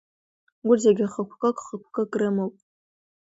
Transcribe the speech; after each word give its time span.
Урҭ 0.67 0.79
зегьы 0.85 1.05
хықәкык-хықәкык 1.13 2.11
рымоуп. 2.19 2.55